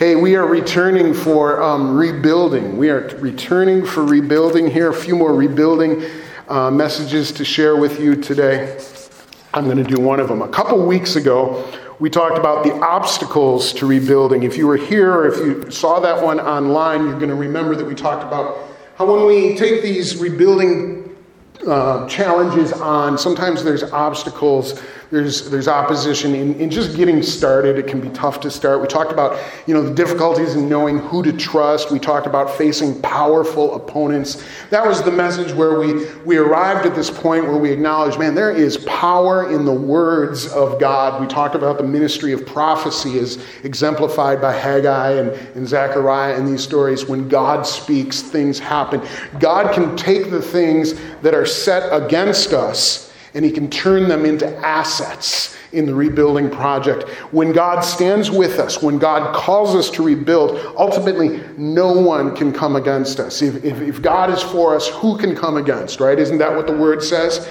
[0.00, 2.78] Hey, we are returning for um, rebuilding.
[2.78, 4.88] We are returning for rebuilding here.
[4.88, 6.02] A few more rebuilding
[6.48, 8.82] uh, messages to share with you today.
[9.52, 10.40] I'm going to do one of them.
[10.40, 14.42] A couple weeks ago, we talked about the obstacles to rebuilding.
[14.42, 17.76] If you were here or if you saw that one online, you're going to remember
[17.76, 18.56] that we talked about
[18.96, 21.14] how when we take these rebuilding
[21.66, 24.80] uh, challenges on, sometimes there's obstacles
[25.10, 27.78] there's, there's opposition in, in just getting started.
[27.78, 28.80] It can be tough to start.
[28.80, 31.90] We talked about, you know, the difficulties in knowing who to trust.
[31.90, 34.44] We talked about facing powerful opponents.
[34.70, 38.36] That was the message where we, we arrived at this point where we acknowledge, man,
[38.36, 41.20] there is power in the words of God.
[41.20, 46.46] We talked about the ministry of prophecy as exemplified by Haggai and, and Zechariah in
[46.46, 47.06] these stories.
[47.06, 49.02] When God speaks, things happen.
[49.40, 54.24] God can take the things that are set against us and he can turn them
[54.24, 57.08] into assets in the rebuilding project.
[57.32, 62.52] When God stands with us, when God calls us to rebuild, ultimately no one can
[62.52, 63.40] come against us.
[63.40, 66.18] If, if, if, God is for us, who can come against, right?
[66.18, 67.48] Isn't that what the word says?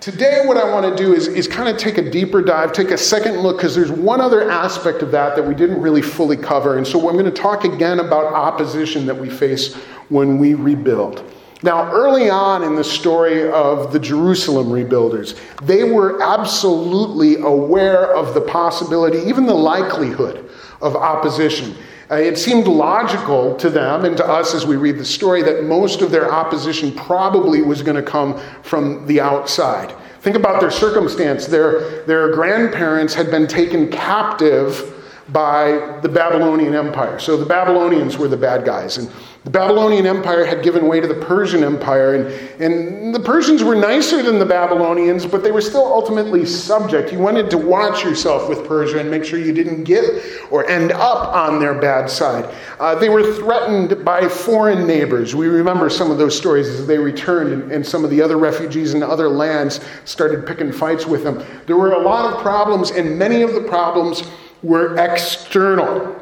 [0.00, 2.90] Today, what I want to do is, is kind of take a deeper dive, take
[2.90, 6.36] a second look, because there's one other aspect of that that we didn't really fully
[6.36, 6.76] cover.
[6.76, 9.74] And so I'm going to talk again about opposition that we face
[10.08, 11.31] when we rebuild.
[11.64, 18.34] Now, early on in the story of the Jerusalem rebuilders, they were absolutely aware of
[18.34, 21.76] the possibility, even the likelihood, of opposition.
[22.10, 25.64] Uh, it seemed logical to them and to us as we read the story that
[25.64, 29.94] most of their opposition probably was going to come from the outside.
[30.20, 31.46] Think about their circumstance.
[31.46, 37.18] Their, their grandparents had been taken captive by the Babylonian Empire.
[37.18, 38.98] So the Babylonians were the bad guys.
[38.98, 39.10] And
[39.44, 43.74] the Babylonian Empire had given way to the Persian Empire, and, and the Persians were
[43.74, 47.12] nicer than the Babylonians, but they were still ultimately subject.
[47.12, 50.04] You wanted to watch yourself with Persia and make sure you didn't get
[50.52, 52.54] or end up on their bad side.
[52.78, 55.34] Uh, they were threatened by foreign neighbors.
[55.34, 58.38] We remember some of those stories as they returned, and, and some of the other
[58.38, 61.44] refugees in other lands started picking fights with them.
[61.66, 64.22] There were a lot of problems, and many of the problems
[64.62, 66.18] were external.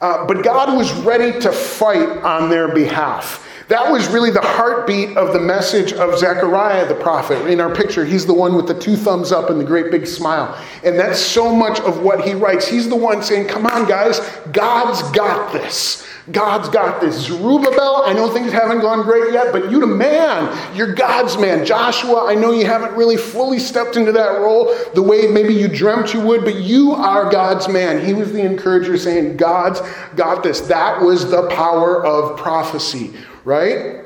[0.00, 3.40] Uh, but God was ready to fight on their behalf.
[3.68, 7.46] That was really the heartbeat of the message of Zechariah the prophet.
[7.46, 10.06] In our picture, he's the one with the two thumbs up and the great big
[10.06, 10.54] smile.
[10.84, 12.68] And that's so much of what he writes.
[12.68, 14.20] He's the one saying, Come on, guys,
[14.52, 16.06] God's got this.
[16.32, 17.26] God's got this.
[17.26, 20.74] Zerubbabel, I know things haven't gone great yet, but you the man.
[20.74, 21.66] You're God's man.
[21.66, 25.68] Joshua, I know you haven't really fully stepped into that role the way maybe you
[25.68, 28.04] dreamt you would, but you are God's man.
[28.04, 29.82] He was the encourager saying, God's
[30.16, 30.62] got this.
[30.62, 33.12] That was the power of prophecy,
[33.44, 34.04] right?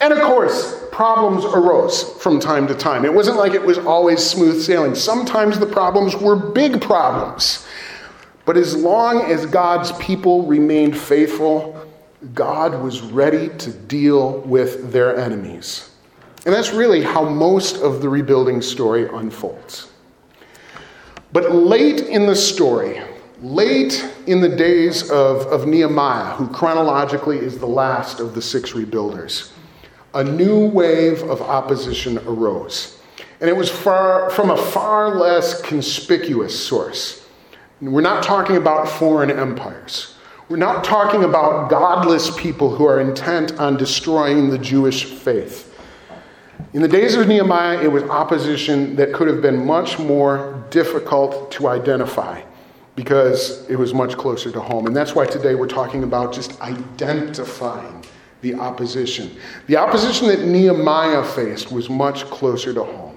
[0.00, 3.04] And of course, problems arose from time to time.
[3.04, 4.96] It wasn't like it was always smooth sailing.
[4.96, 7.64] Sometimes the problems were big problems.
[8.44, 11.86] But as long as God's people remained faithful,
[12.34, 15.90] God was ready to deal with their enemies.
[16.44, 19.90] And that's really how most of the rebuilding story unfolds.
[21.32, 23.00] But late in the story,
[23.40, 28.72] late in the days of, of Nehemiah, who chronologically is the last of the six
[28.72, 29.52] rebuilders,
[30.14, 32.98] a new wave of opposition arose.
[33.40, 37.21] And it was far, from a far less conspicuous source.
[37.90, 40.14] We're not talking about foreign empires.
[40.48, 45.76] We're not talking about godless people who are intent on destroying the Jewish faith.
[46.74, 51.50] In the days of Nehemiah, it was opposition that could have been much more difficult
[51.52, 52.40] to identify
[52.94, 54.86] because it was much closer to home.
[54.86, 58.04] And that's why today we're talking about just identifying
[58.42, 59.36] the opposition.
[59.66, 63.11] The opposition that Nehemiah faced was much closer to home.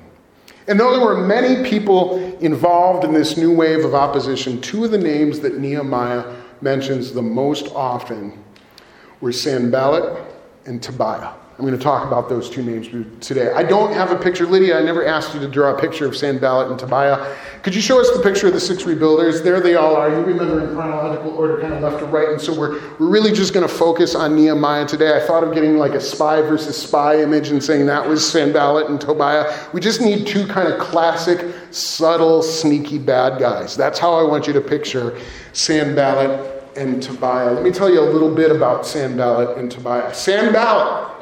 [0.68, 4.92] And though there were many people involved in this new wave of opposition, two of
[4.92, 8.44] the names that Nehemiah mentions the most often
[9.22, 10.26] were Sanballat
[10.66, 11.34] and Tobiah.
[11.58, 12.90] I'm going to talk about those two names
[13.26, 13.50] today.
[13.54, 14.46] I don't have a picture.
[14.46, 17.34] Lydia, I never asked you to draw a picture of Sanballat and Tobiah.
[17.64, 19.42] Could you show us the picture of the six rebuilders?
[19.42, 20.10] There they all are.
[20.10, 22.28] You remember in chronological order, kind of left to right.
[22.28, 25.16] And so we're, we're really just going to focus on Nehemiah today.
[25.16, 28.90] I thought of getting like a spy versus spy image and saying that was Sanballat
[28.90, 29.58] and Tobiah.
[29.72, 33.78] We just need two kind of classic, subtle, sneaky bad guys.
[33.78, 35.18] That's how I want you to picture
[35.54, 37.54] Sanballat and Tobiah.
[37.54, 40.14] Let me tell you a little bit about Sanballat and Tobiah.
[40.14, 41.15] Sanballat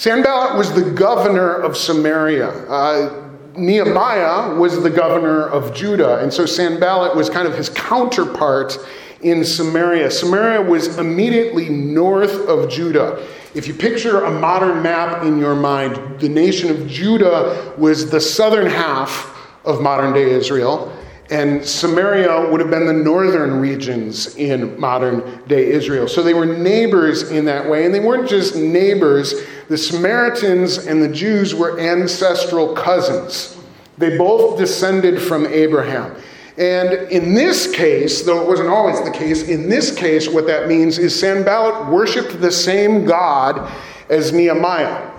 [0.00, 2.48] Sanballat was the governor of Samaria.
[2.48, 8.78] Uh, Nehemiah was the governor of Judah, and so Sanballat was kind of his counterpart
[9.20, 10.10] in Samaria.
[10.10, 13.22] Samaria was immediately north of Judah.
[13.54, 18.22] If you picture a modern map in your mind, the nation of Judah was the
[18.22, 19.36] southern half
[19.66, 20.90] of modern day Israel,
[21.30, 26.08] And Samaria would have been the northern regions in modern day Israel.
[26.08, 27.86] So they were neighbors in that way.
[27.86, 29.34] And they weren't just neighbors,
[29.68, 33.56] the Samaritans and the Jews were ancestral cousins.
[33.96, 36.16] They both descended from Abraham.
[36.58, 40.66] And in this case, though it wasn't always the case, in this case, what that
[40.66, 43.70] means is Sanballat worshiped the same God
[44.08, 45.10] as Nehemiah.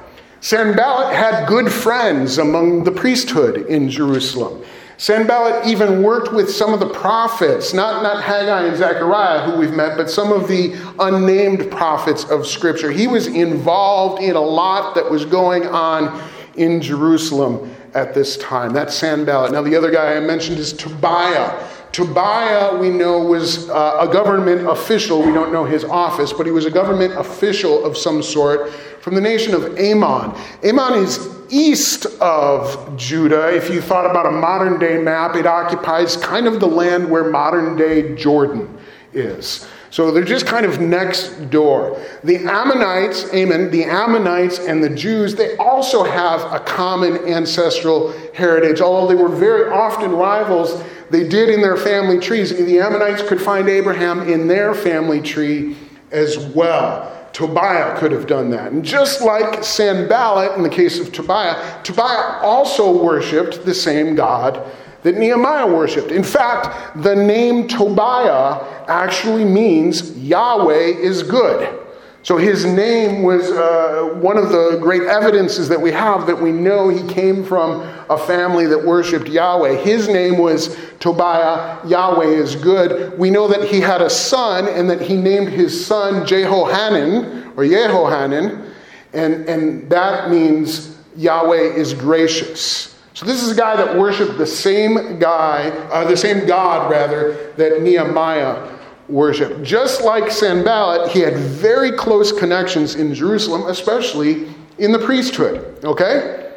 [0.41, 4.63] Sanballat had good friends among the priesthood in Jerusalem.
[5.01, 9.74] Sanballat even worked with some of the prophets, not, not Haggai and Zechariah, who we've
[9.74, 12.92] met, but some of the unnamed prophets of Scripture.
[12.92, 16.21] He was involved in a lot that was going on
[16.53, 18.74] in Jerusalem at this time.
[18.74, 19.51] That's Sanballat.
[19.51, 21.68] Now, the other guy I mentioned is Tobiah.
[21.91, 25.21] Tobiah, we know, was uh, a government official.
[25.21, 28.71] We don't know his office, but he was a government official of some sort
[29.01, 30.33] from the nation of Ammon.
[30.63, 33.53] Ammon is east of Judah.
[33.53, 37.29] If you thought about a modern day map, it occupies kind of the land where
[37.29, 38.77] modern day Jordan
[39.13, 39.67] is.
[39.91, 42.01] So they're just kind of next door.
[42.23, 48.79] The Ammonites, amen, the Ammonites and the Jews, they also have a common ancestral heritage.
[48.79, 52.51] Although they were very often rivals, they did in their family trees.
[52.51, 55.75] The Ammonites could find Abraham in their family tree
[56.11, 57.17] as well.
[57.33, 58.71] Tobiah could have done that.
[58.71, 64.71] And just like Sanballat in the case of Tobiah, Tobiah also worshiped the same God
[65.03, 66.12] that Nehemiah worshiped.
[66.12, 71.80] In fact, the name Tobiah actually means Yahweh is good.
[72.24, 76.51] So his name was uh, one of the great evidences that we have that we
[76.51, 77.81] know he came from
[78.12, 79.77] a family that worshiped Yahweh.
[79.77, 81.80] His name was Tobiah.
[81.88, 83.18] Yahweh is good.
[83.18, 87.63] We know that he had a son and that he named his son Jehohanan or
[87.63, 88.71] Yehohanan,
[89.13, 92.90] and, and that means Yahweh is gracious.
[93.13, 97.51] So this is a guy that worshiped the same guy, uh, the same God rather,
[97.57, 98.69] that Nehemiah
[99.09, 99.63] worshiped.
[99.63, 104.47] Just like Sanballat, he had very close connections in Jerusalem, especially
[104.77, 105.83] in the priesthood.
[105.83, 106.53] Okay?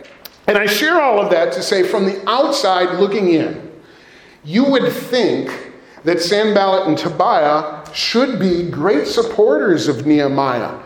[0.47, 3.73] And I share all of that to say from the outside looking in,
[4.45, 5.73] you would think
[6.05, 10.79] that Sanballat and Tobiah should be great supporters of Nehemiah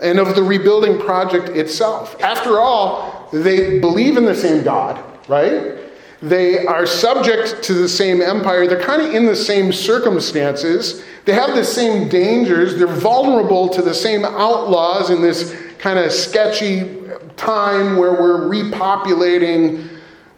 [0.00, 2.20] and of the rebuilding project itself.
[2.20, 5.78] After all, they believe in the same God, right?
[6.22, 8.66] They are subject to the same empire.
[8.66, 11.04] They're kind of in the same circumstances.
[11.26, 12.76] They have the same dangers.
[12.76, 17.02] They're vulnerable to the same outlaws in this kind of sketchy
[17.36, 19.88] time where we're repopulating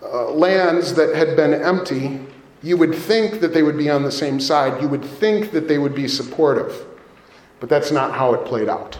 [0.02, 2.20] uh, lands that had been empty.
[2.62, 4.82] You would think that they would be on the same side.
[4.82, 6.84] You would think that they would be supportive.
[7.60, 8.98] But that's not how it played out.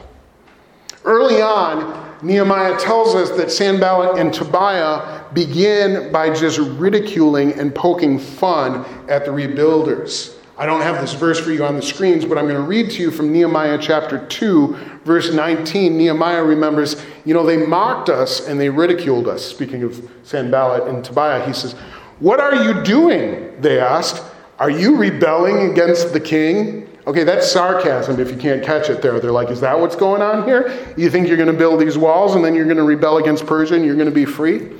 [1.04, 8.18] Early on, Nehemiah tells us that Sanballat and Tobiah begin by just ridiculing and poking
[8.18, 10.36] fun at the rebuilders.
[10.58, 12.90] I don't have this verse for you on the screens, but I'm going to read
[12.92, 15.98] to you from Nehemiah chapter 2, verse 19.
[15.98, 19.44] Nehemiah remembers, you know, they mocked us and they ridiculed us.
[19.44, 21.74] Speaking of Sanballat and Tobiah, he says,
[22.20, 23.60] What are you doing?
[23.60, 24.22] They asked.
[24.58, 26.85] Are you rebelling against the king?
[27.06, 29.20] Okay, that's sarcasm if you can't catch it there.
[29.20, 30.94] They're like, Is that what's going on here?
[30.96, 33.46] You think you're going to build these walls and then you're going to rebel against
[33.46, 34.72] Persia and you're going to be free?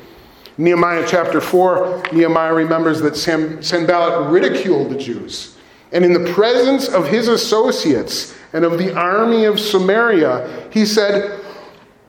[0.59, 5.57] Nehemiah chapter 4, Nehemiah remembers that Sam, Sanballat ridiculed the Jews.
[5.93, 11.39] And in the presence of his associates and of the army of Samaria, he said,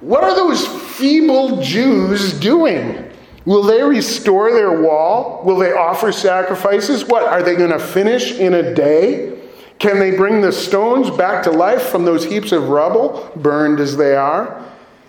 [0.00, 3.11] What are those feeble Jews doing?
[3.44, 5.42] Will they restore their wall?
[5.44, 7.04] Will they offer sacrifices?
[7.04, 7.24] What?
[7.24, 9.38] Are they going to finish in a day?
[9.78, 13.96] Can they bring the stones back to life from those heaps of rubble, burned as
[13.96, 14.64] they are?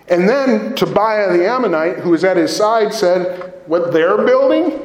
[0.08, 4.82] And then Tobiah the Ammonite, who was at his side, said, What they're building?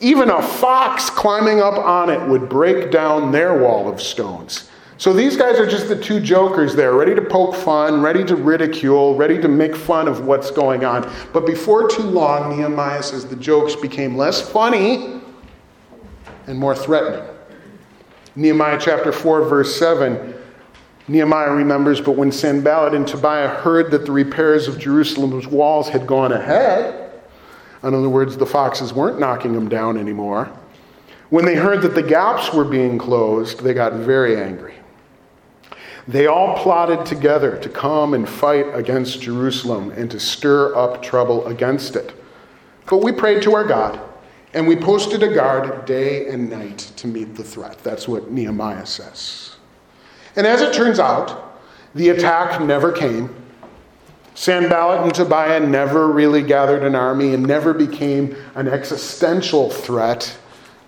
[0.00, 4.70] Even a fox climbing up on it would break down their wall of stones.
[5.00, 8.36] So these guys are just the two jokers there, ready to poke fun, ready to
[8.36, 11.10] ridicule, ready to make fun of what's going on.
[11.32, 15.22] But before too long, Nehemiah says the jokes became less funny
[16.46, 17.26] and more threatening.
[18.36, 20.34] Nehemiah chapter 4, verse 7.
[21.08, 26.06] Nehemiah remembers, but when Sanballat and Tobiah heard that the repairs of Jerusalem's walls had
[26.06, 27.10] gone ahead,
[27.82, 30.52] in other words, the foxes weren't knocking them down anymore.
[31.30, 34.74] When they heard that the gaps were being closed, they got very angry.
[36.10, 41.46] They all plotted together to come and fight against Jerusalem and to stir up trouble
[41.46, 42.12] against it.
[42.86, 44.00] But we prayed to our God,
[44.52, 47.78] and we posted a guard day and night to meet the threat.
[47.84, 49.54] That's what Nehemiah says.
[50.34, 51.60] And as it turns out,
[51.94, 53.32] the attack never came.
[54.34, 60.36] Sanballat and Tobiah never really gathered an army and never became an existential threat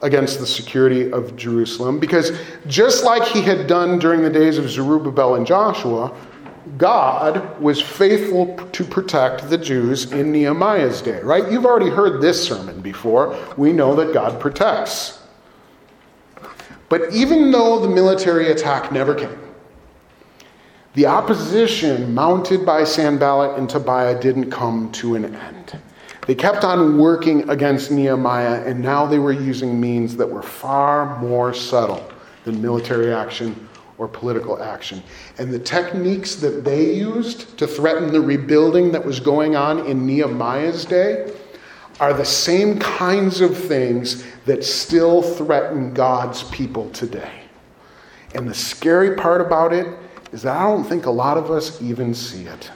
[0.03, 2.33] against the security of Jerusalem because
[2.67, 6.15] just like he had done during the days of Zerubbabel and Joshua,
[6.77, 11.51] God was faithful to protect the Jews in Nehemiah's day, right?
[11.51, 13.37] You've already heard this sermon before.
[13.57, 15.23] We know that God protects.
[16.89, 19.39] But even though the military attack never came,
[20.95, 25.81] the opposition mounted by Sanballat and Tobiah didn't come to an end.
[26.27, 31.19] They kept on working against Nehemiah, and now they were using means that were far
[31.19, 32.09] more subtle
[32.45, 35.03] than military action or political action.
[35.39, 40.07] And the techniques that they used to threaten the rebuilding that was going on in
[40.07, 41.33] Nehemiah's day
[42.01, 47.43] are the same kinds of things that still threaten God's people today.
[48.35, 49.87] And the scary part about it
[50.33, 52.71] is that I don't think a lot of us even see it.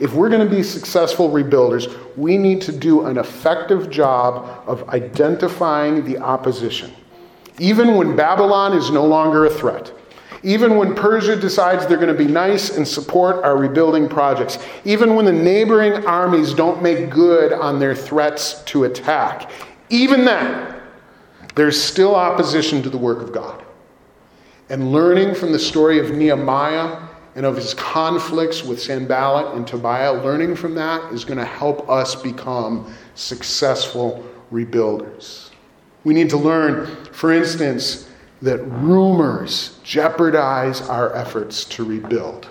[0.00, 4.88] If we're going to be successful rebuilders, we need to do an effective job of
[4.90, 6.92] identifying the opposition.
[7.58, 9.92] Even when Babylon is no longer a threat,
[10.44, 15.16] even when Persia decides they're going to be nice and support our rebuilding projects, even
[15.16, 19.50] when the neighboring armies don't make good on their threats to attack,
[19.90, 20.80] even then,
[21.56, 23.64] there's still opposition to the work of God.
[24.68, 27.07] And learning from the story of Nehemiah
[27.38, 31.88] and of his conflicts with Sanballat and Tobiah, learning from that is going to help
[31.88, 35.50] us become successful rebuilders.
[36.02, 38.10] We need to learn, for instance,
[38.42, 42.48] that rumors jeopardize our efforts to rebuild.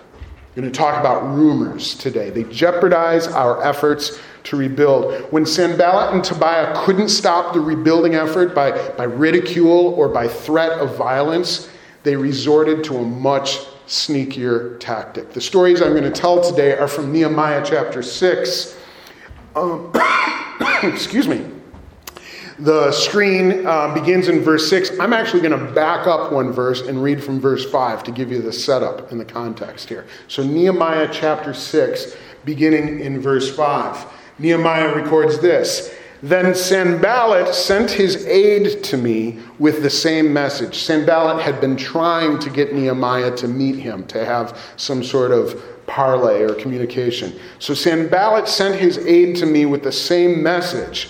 [0.55, 2.29] We're going to talk about rumors today.
[2.29, 5.21] They jeopardize our efforts to rebuild.
[5.33, 10.79] When Sanballat and Tobiah couldn't stop the rebuilding effort by, by ridicule or by threat
[10.79, 11.69] of violence,
[12.03, 15.33] they resorted to a much sneakier tactic.
[15.33, 18.77] The stories I'm going to tell today are from Nehemiah chapter 6.
[19.55, 19.91] Um,
[20.83, 21.45] excuse me.
[22.59, 24.99] The screen uh, begins in verse 6.
[24.99, 28.31] I'm actually going to back up one verse and read from verse 5 to give
[28.31, 30.07] you the setup and the context here.
[30.27, 32.15] So, Nehemiah chapter 6,
[32.45, 34.05] beginning in verse 5.
[34.39, 40.79] Nehemiah records this Then Sanballat sent his aide to me with the same message.
[40.79, 45.61] Sanballat had been trying to get Nehemiah to meet him, to have some sort of
[45.85, 47.39] parley or communication.
[47.59, 51.09] So Sanballat sent his aide to me with the same message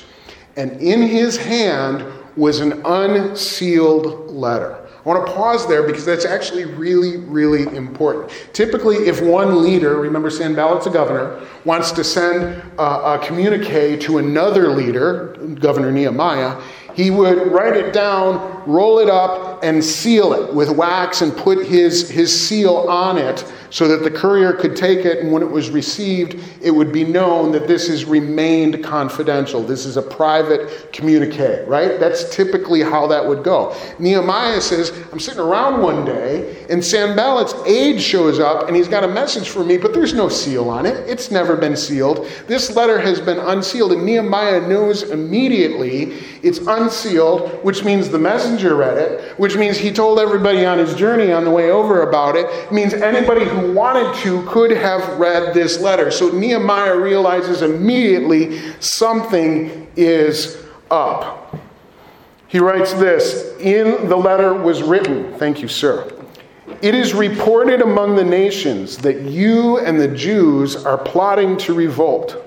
[0.57, 2.03] and in his hand
[2.35, 4.86] was an unsealed letter.
[5.07, 8.29] I want to pause there because that's actually really, really important.
[8.51, 14.17] Typically, if one leader, remember Sanballat's a governor, wants to send a, a communique to
[14.17, 15.27] another leader,
[15.61, 16.61] Governor Nehemiah,
[16.93, 21.65] he would write it down, roll it up, and seal it with wax and put
[21.65, 25.49] his, his seal on it so that the courier could take it, and when it
[25.49, 29.61] was received, it would be known that this has remained confidential.
[29.61, 31.99] This is a private communique, right?
[31.99, 33.75] That's typically how that would go.
[33.99, 39.03] Nehemiah says, I'm sitting around one day, and Sanballat's aide shows up, and he's got
[39.03, 40.97] a message for me, but there's no seal on it.
[41.09, 42.27] It's never been sealed.
[42.47, 48.75] This letter has been unsealed, and Nehemiah knows immediately it's unsealed, which means the messenger
[48.75, 52.35] read it, which means he told everybody on his journey on the way over about
[52.35, 52.45] it.
[52.45, 56.11] It means anybody who wanted to could have read this letter.
[56.11, 61.55] So Nehemiah realizes immediately something is up.
[62.47, 66.13] He writes this In the letter was written, thank you, sir.
[66.81, 72.45] It is reported among the nations that you and the Jews are plotting to revolt,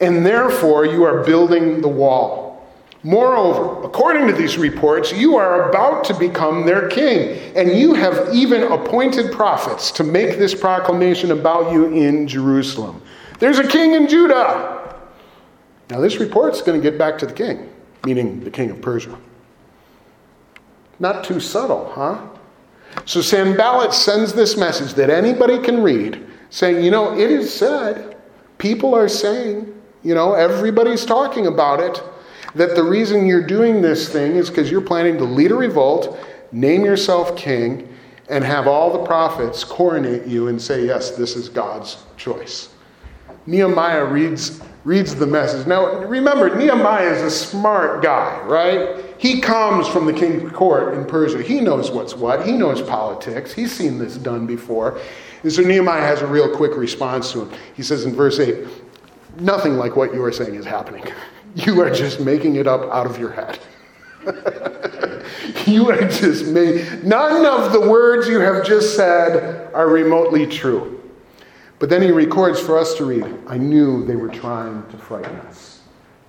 [0.00, 2.45] and therefore you are building the wall.
[3.06, 8.34] Moreover, according to these reports, you are about to become their king, and you have
[8.34, 13.00] even appointed prophets to make this proclamation about you in Jerusalem.
[13.38, 14.96] There's a king in Judah.
[15.88, 17.72] Now, this report's going to get back to the king,
[18.04, 19.16] meaning the king of Persia.
[20.98, 22.20] Not too subtle, huh?
[23.04, 28.16] So Sanballat sends this message that anybody can read, saying, you know, it is said,
[28.58, 29.72] people are saying,
[30.02, 32.02] you know, everybody's talking about it
[32.56, 36.18] that the reason you're doing this thing is because you're planning to lead a revolt,
[36.52, 37.94] name yourself king,
[38.30, 42.70] and have all the prophets coronate you and say, Yes, this is God's choice.
[43.46, 45.66] Nehemiah reads, reads the message.
[45.66, 49.04] Now, remember, Nehemiah is a smart guy, right?
[49.18, 51.42] He comes from the king's court in Persia.
[51.42, 54.98] He knows what's what, he knows politics, he's seen this done before.
[55.42, 57.52] And so Nehemiah has a real quick response to him.
[57.74, 58.66] He says in verse 8,
[59.38, 61.04] Nothing like what you are saying is happening.
[61.56, 63.58] You are just making it up out of your head.
[65.66, 71.02] you are just making, none of the words you have just said are remotely true.
[71.78, 75.34] But then he records for us to read I knew they were trying to frighten
[75.40, 75.80] us.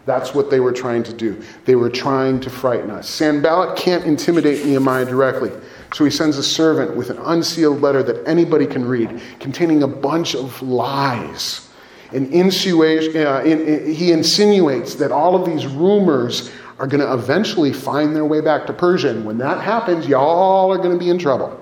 [0.06, 1.44] That's what they were trying to do.
[1.66, 3.10] They were trying to frighten us.
[3.10, 5.52] Sanballat can't intimidate Nehemiah directly,
[5.94, 9.88] so he sends a servant with an unsealed letter that anybody can read, containing a
[9.88, 11.67] bunch of lies.
[12.14, 17.74] And uh, in, in, he insinuates that all of these rumors are going to eventually
[17.74, 19.10] find their way back to Persia.
[19.10, 21.60] And when that happens, y'all are going to be in trouble.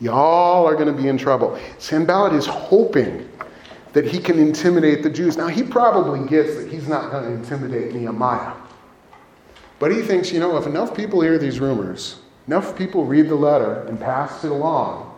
[0.00, 1.58] Y'all are going to be in trouble.
[1.78, 3.28] Sanballat is hoping
[3.92, 5.36] that he can intimidate the Jews.
[5.36, 8.54] Now, he probably gets that he's not going to intimidate Nehemiah.
[9.78, 13.34] But he thinks, you know, if enough people hear these rumors, enough people read the
[13.34, 15.12] letter and pass it along,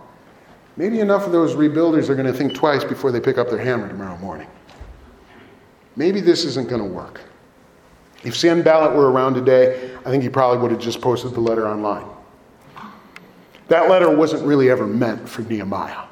[0.76, 3.58] maybe enough of those rebuilders are going to think twice before they pick up their
[3.58, 4.46] hammer tomorrow morning.
[5.96, 7.20] Maybe this isn't going to work.
[8.22, 11.68] If Sanballat were around today, I think he probably would have just posted the letter
[11.68, 12.06] online.
[13.68, 16.04] That letter wasn't really ever meant for Nehemiah.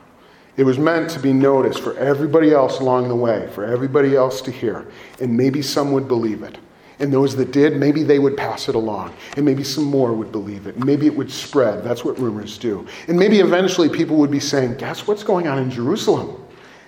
[0.56, 4.40] It was meant to be noticed for everybody else along the way, for everybody else
[4.42, 4.86] to hear.
[5.20, 6.58] And maybe some would believe it.
[7.00, 9.14] And those that did, maybe they would pass it along.
[9.36, 10.78] And maybe some more would believe it.
[10.84, 11.82] Maybe it would spread.
[11.82, 12.86] That's what rumors do.
[13.08, 16.43] And maybe eventually people would be saying, Guess what's going on in Jerusalem?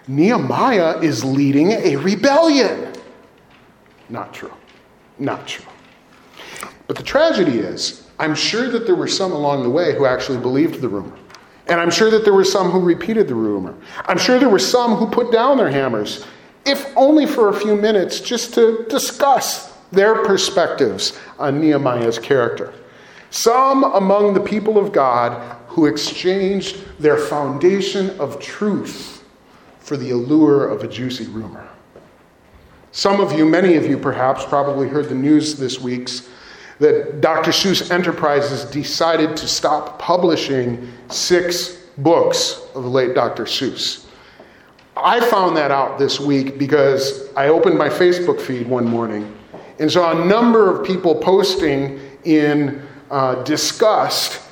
[0.09, 2.93] Nehemiah is leading a rebellion.
[4.09, 4.53] Not true.
[5.19, 5.65] Not true.
[6.87, 10.39] But the tragedy is, I'm sure that there were some along the way who actually
[10.39, 11.17] believed the rumor.
[11.67, 13.75] And I'm sure that there were some who repeated the rumor.
[14.05, 16.25] I'm sure there were some who put down their hammers,
[16.65, 22.73] if only for a few minutes, just to discuss their perspectives on Nehemiah's character.
[23.31, 29.16] Some among the people of God who exchanged their foundation of truth
[29.87, 31.65] for the allure of a juicy rumor.
[32.91, 36.11] Some of you, many of you perhaps, probably heard the news this week
[36.81, 37.53] that Dr.
[37.53, 43.45] Seuss Enterprises decided to stop publishing six books of the late Dr.
[43.45, 44.07] Seuss.
[44.97, 49.33] I found that out this week because I opened my Facebook feed one morning
[49.79, 54.43] and saw a number of people posting in uh, disgust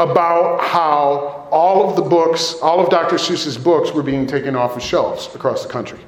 [0.00, 3.16] about how all of the books, all of Dr.
[3.16, 6.00] Seuss's books, were being taken off of shelves across the country.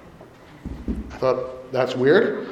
[1.12, 2.48] I thought, that's weird.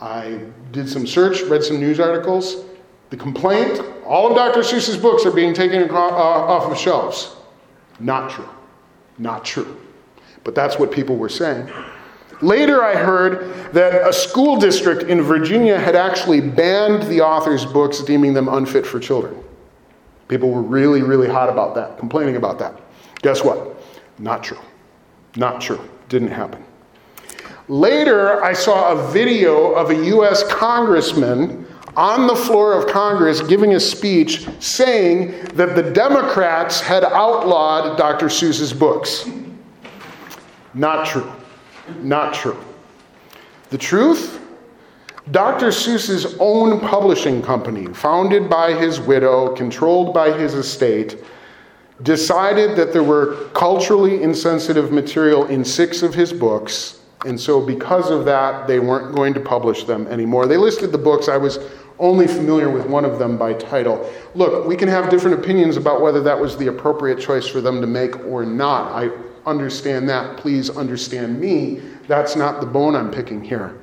[0.00, 0.40] I
[0.72, 2.64] did some search, read some news articles.
[3.10, 4.60] The complaint all of Dr.
[4.60, 7.36] Seuss's books are being taken uh, off of shelves.
[8.00, 8.48] Not true.
[9.18, 9.80] Not true.
[10.44, 11.70] But that's what people were saying.
[12.40, 18.02] Later, I heard that a school district in Virginia had actually banned the author's books,
[18.02, 19.42] deeming them unfit for children.
[20.32, 22.80] People were really, really hot about that, complaining about that.
[23.20, 23.76] Guess what?
[24.18, 24.56] Not true.
[25.36, 25.78] Not true.
[26.08, 26.64] Didn't happen.
[27.68, 30.42] Later, I saw a video of a U.S.
[30.44, 31.66] congressman
[31.98, 38.30] on the floor of Congress giving a speech saying that the Democrats had outlawed Dr.
[38.30, 39.28] Seuss's books.
[40.72, 41.30] Not true.
[42.00, 42.56] Not true.
[43.68, 44.41] The truth?
[45.30, 45.68] Dr.
[45.68, 51.22] Seuss's own publishing company, founded by his widow, controlled by his estate,
[52.02, 58.10] decided that there were culturally insensitive material in six of his books, and so because
[58.10, 60.46] of that, they weren't going to publish them anymore.
[60.46, 61.28] They listed the books.
[61.28, 61.60] I was
[62.00, 64.10] only familiar with one of them by title.
[64.34, 67.80] Look, we can have different opinions about whether that was the appropriate choice for them
[67.80, 68.90] to make or not.
[68.90, 69.10] I
[69.46, 70.36] understand that.
[70.36, 71.80] Please understand me.
[72.08, 73.78] That's not the bone I'm picking here.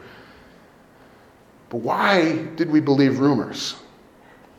[1.70, 3.76] But why did we believe rumors?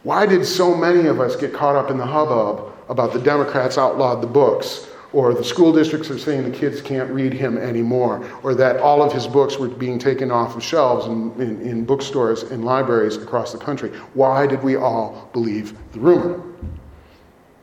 [0.03, 3.77] Why did so many of us get caught up in the hubbub about the Democrats
[3.77, 4.87] outlawed the books?
[5.13, 9.03] Or the school districts are saying the kids can't read him anymore, or that all
[9.03, 13.17] of his books were being taken off of shelves in, in, in bookstores and libraries
[13.17, 13.91] across the country.
[14.15, 16.41] Why did we all believe the rumor?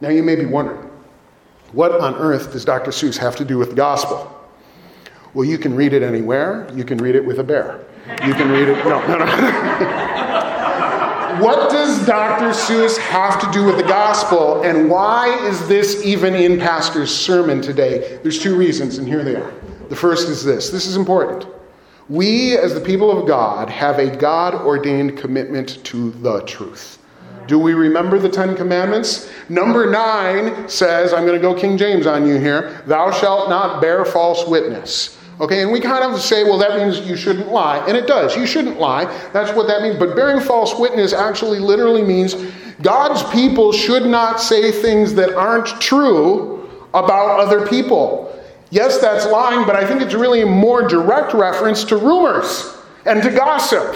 [0.02, 0.92] Now you may be wondering,
[1.72, 2.92] what on earth does Dr.
[2.92, 4.34] Seuss have to do with the gospel?
[5.34, 6.68] Well, you can read it anywhere.
[6.74, 7.86] You can read it with a bear.
[8.26, 8.78] You can read it.
[8.86, 9.26] No, no, no.
[11.42, 12.50] what does Dr.
[12.50, 17.62] Seuss have to do with the gospel, and why is this even in Pastor's sermon
[17.62, 18.20] today?
[18.24, 19.54] There's two reasons, and here they are.
[19.90, 21.46] The first is this this is important.
[22.10, 27.00] We, as the people of God, have a God ordained commitment to the truth.
[27.48, 29.30] Do we remember the Ten Commandments?
[29.50, 33.82] Number nine says, I'm going to go King James on you here, thou shalt not
[33.82, 35.17] bear false witness.
[35.40, 37.78] Okay, and we kind of say, well, that means you shouldn't lie.
[37.88, 38.36] And it does.
[38.36, 39.06] You shouldn't lie.
[39.34, 39.98] That's what that means.
[39.98, 42.36] But bearing false witness actually literally means
[42.82, 48.34] God's people should not say things that aren't true about other people.
[48.72, 53.22] Yes, that's lying, but I think it's really a more direct reference to rumors and
[53.22, 53.96] to gossip.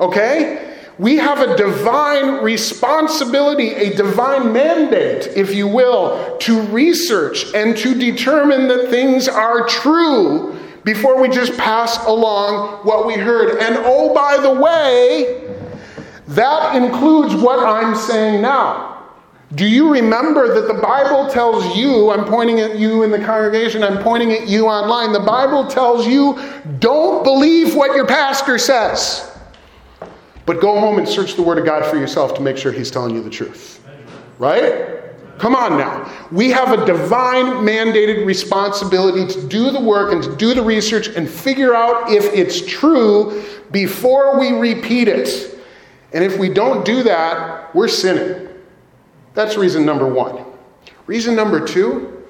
[0.00, 0.72] Okay?
[0.98, 7.94] We have a divine responsibility, a divine mandate, if you will, to research and to
[7.94, 10.53] determine that things are true
[10.84, 13.58] before we just pass along what we heard.
[13.60, 15.56] And oh, by the way,
[16.28, 18.92] that includes what I'm saying now.
[19.54, 23.84] Do you remember that the Bible tells you, I'm pointing at you in the congregation,
[23.84, 26.40] I'm pointing at you online, the Bible tells you
[26.80, 29.30] don't believe what your pastor says.
[30.44, 32.90] But go home and search the Word of God for yourself to make sure He's
[32.90, 33.82] telling you the truth.
[34.38, 35.03] Right?
[35.38, 36.10] Come on now.
[36.30, 41.08] We have a divine mandated responsibility to do the work and to do the research
[41.08, 45.58] and figure out if it's true before we repeat it.
[46.12, 48.48] And if we don't do that, we're sinning.
[49.34, 50.44] That's reason number one.
[51.06, 52.24] Reason number two,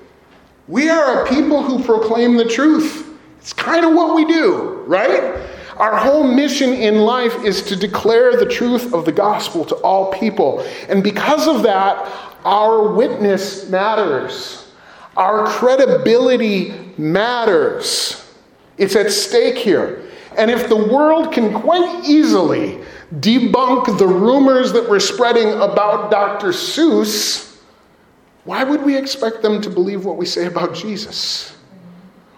[0.66, 3.06] we are a people who proclaim the truth.
[3.38, 5.38] It's kind of what we do, right?
[5.76, 10.12] Our whole mission in life is to declare the truth of the gospel to all
[10.12, 10.60] people.
[10.88, 14.72] And because of that, our witness matters.
[15.16, 18.33] Our credibility matters.
[18.76, 20.02] It's at stake here.
[20.37, 22.80] And if the world can quite easily
[23.20, 26.48] debunk the rumors that were spreading about Dr.
[26.48, 27.59] Seuss,
[28.44, 31.57] why would we expect them to believe what we say about Jesus?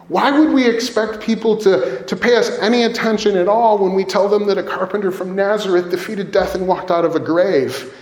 [0.09, 4.05] Why would we expect people to, to pay us any attention at all when we
[4.05, 7.93] tell them that a carpenter from Nazareth defeated death and walked out of a grave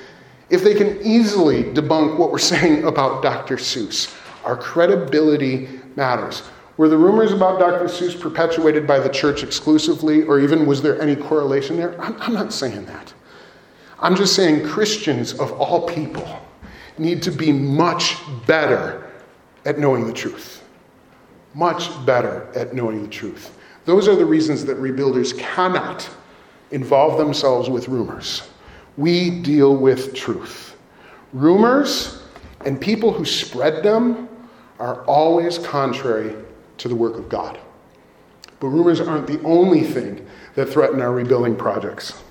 [0.51, 3.57] if they can easily debunk what we're saying about Dr.
[3.57, 4.15] Seuss?
[4.45, 6.43] Our credibility matters.
[6.77, 7.85] Were the rumors about Dr.
[7.85, 12.01] Seuss perpetuated by the church exclusively, or even was there any correlation there?
[12.01, 13.15] I'm, I'm not saying that.
[14.01, 16.41] I'm just saying Christians of all people
[16.99, 19.11] need to be much better
[19.65, 20.65] at knowing the truth
[21.55, 23.57] much better at knowing the truth.
[23.85, 26.09] Those are the reasons that rebuilders cannot
[26.71, 28.49] involve themselves with rumors.
[28.97, 30.77] We deal with truth.
[31.33, 32.23] Rumors
[32.65, 34.29] and people who spread them
[34.79, 36.35] are always contrary
[36.79, 37.59] to the work of God.
[38.61, 42.23] But rumors aren't the only thing that threaten our rebuilding projects.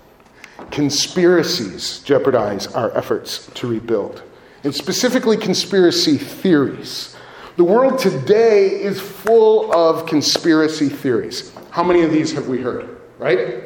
[0.72, 4.24] Conspiracies jeopardize our efforts to rebuild,
[4.64, 7.16] and specifically conspiracy theories.
[7.58, 11.52] The world today is full of conspiracy theories.
[11.70, 13.66] How many of these have we heard, right?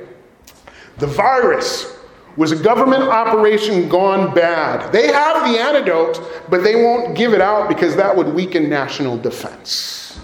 [0.97, 1.96] The virus
[2.37, 4.93] was a government operation gone bad.
[4.93, 9.17] They have the antidote, but they won't give it out because that would weaken national
[9.17, 10.19] defense.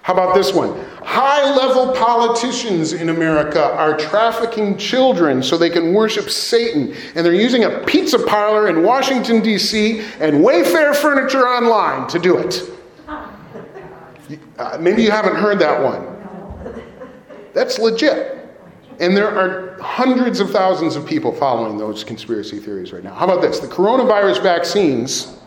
[0.00, 0.74] How about this one?
[1.04, 7.34] High level politicians in America are trafficking children so they can worship Satan, and they're
[7.34, 12.68] using a pizza parlor in Washington, D.C., and Wayfair furniture online to do it.
[14.58, 16.82] Uh, maybe you haven't heard that one.
[17.52, 18.41] That's legit.
[19.00, 23.14] And there are hundreds of thousands of people following those conspiracy theories right now.
[23.14, 23.58] How about this?
[23.58, 25.38] The coronavirus vaccines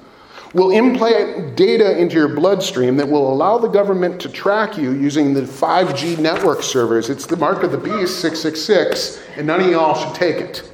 [0.53, 5.33] will implant data into your bloodstream that will allow the government to track you using
[5.33, 7.09] the 5G network servers.
[7.09, 10.71] It's the mark of the beast, 666, and none of y'all should take it.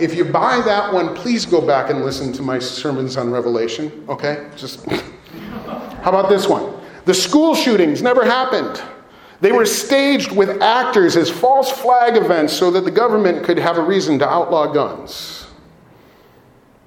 [0.00, 4.04] If you buy that one, please go back and listen to my sermons on Revelation,
[4.08, 4.48] okay?
[4.56, 4.84] Just
[5.66, 6.74] How about this one?
[7.04, 8.82] The school shootings never happened.
[9.40, 13.76] They were staged with actors as false flag events so that the government could have
[13.76, 15.48] a reason to outlaw guns.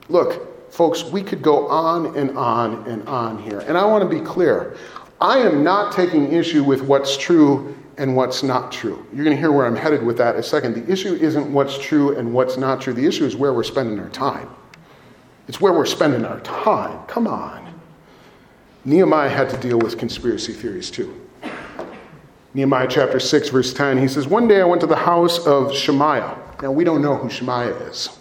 [0.10, 3.60] Look, folks, we could go on and on and on here.
[3.60, 4.76] And I want to be clear.
[5.22, 9.06] I am not taking issue with what's true and what's not true.
[9.14, 10.76] You're going to hear where I'm headed with that in a second.
[10.76, 12.94] The issue isn't what's true and what's not true.
[12.94, 14.50] The issue is where we're spending our time.
[15.48, 17.06] It's where we're spending our time.
[17.08, 17.67] Come on.
[18.88, 21.14] Nehemiah had to deal with conspiracy theories too.
[22.54, 25.76] Nehemiah chapter 6, verse 10, he says, One day I went to the house of
[25.76, 26.38] Shemaiah.
[26.64, 28.18] Now, we don't know who Shemaiah is.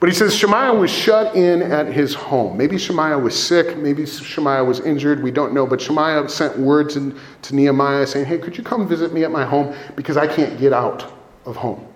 [0.00, 2.58] But he says Shemaiah was shut in at his home.
[2.58, 3.76] Maybe Shemaiah was sick.
[3.76, 5.22] Maybe Shemaiah was injured.
[5.22, 5.68] We don't know.
[5.68, 9.30] But Shemaiah sent word to, to Nehemiah saying, Hey, could you come visit me at
[9.30, 9.72] my home?
[9.94, 11.12] Because I can't get out
[11.46, 11.87] of home.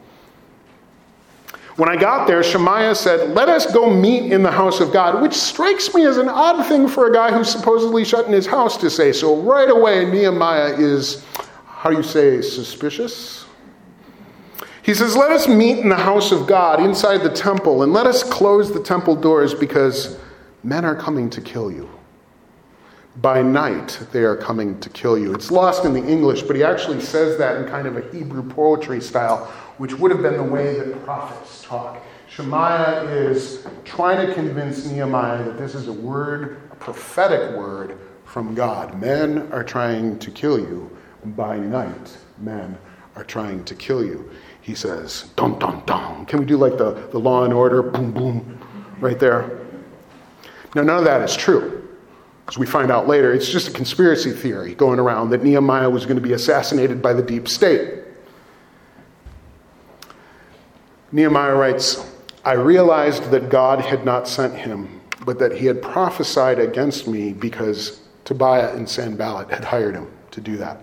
[1.77, 5.23] When I got there, Shemaiah said, Let us go meet in the house of God,
[5.23, 8.47] which strikes me as an odd thing for a guy who's supposedly shut in his
[8.47, 9.13] house to say.
[9.13, 11.25] So right away, Nehemiah is,
[11.67, 13.47] how do you say, suspicious?
[14.83, 18.07] He says, Let us meet in the house of God inside the temple, and let
[18.07, 20.19] us close the temple doors because
[20.63, 21.89] men are coming to kill you.
[23.17, 25.35] By night, they are coming to kill you.
[25.35, 28.43] It's lost in the English, but he actually says that in kind of a Hebrew
[28.49, 29.53] poetry style,
[29.83, 32.01] which would have been the way that prophets talk.
[32.29, 38.55] Shemaiah is trying to convince Nehemiah that this is a word, a prophetic word from
[38.55, 39.01] God.
[39.01, 40.89] Men are trying to kill you
[41.25, 42.79] by night men
[43.17, 44.31] are trying to kill you.
[44.61, 46.27] He says, dum, dum, dum.
[46.27, 47.83] Can we do like the, the law and order?
[47.83, 48.61] Boom, boom,
[49.01, 49.67] right there.
[50.77, 51.89] Now, none of that is true.
[52.47, 56.07] As we find out later, it's just a conspiracy theory going around that Nehemiah was
[56.07, 58.02] going to be assassinated by the deep state.
[61.13, 62.11] Nehemiah writes,
[62.45, 67.33] I realized that God had not sent him, but that he had prophesied against me
[67.33, 70.81] because Tobiah and Sanballat had hired him to do that.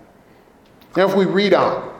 [0.96, 1.92] Now, if we read on,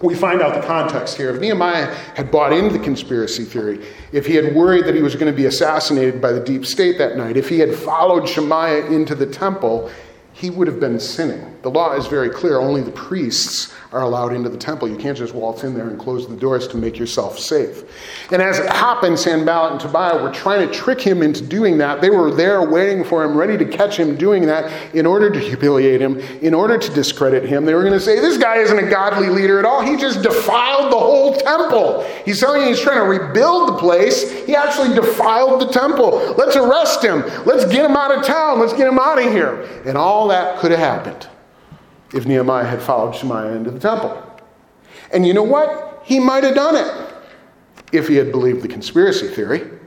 [0.00, 1.30] we find out the context here.
[1.30, 5.14] If Nehemiah had bought into the conspiracy theory, if he had worried that he was
[5.14, 8.86] going to be assassinated by the deep state that night, if he had followed Shemaiah
[8.86, 9.90] into the temple,
[10.32, 11.56] he would have been sinning.
[11.62, 12.58] The law is very clear.
[12.58, 14.86] Only the priests are allowed into the temple.
[14.86, 17.84] You can't just waltz in there and close the doors to make yourself safe.
[18.30, 22.02] And as it happened, Sanballat and Tobiah were trying to trick him into doing that.
[22.02, 25.38] They were there waiting for him, ready to catch him doing that in order to
[25.38, 27.64] humiliate him, in order to discredit him.
[27.64, 29.80] They were going to say, This guy isn't a godly leader at all.
[29.80, 32.02] He just defiled the whole temple.
[32.26, 34.30] He's telling you he's trying to rebuild the place.
[34.44, 36.34] He actually defiled the temple.
[36.36, 37.22] Let's arrest him.
[37.46, 38.60] Let's get him out of town.
[38.60, 39.62] Let's get him out of here.
[39.86, 41.26] And all that could have happened
[42.12, 44.22] if Nehemiah had followed Shemaiah into the temple.
[45.12, 46.02] And you know what?
[46.04, 47.14] He might have done it
[47.92, 49.78] if he had believed the conspiracy theory.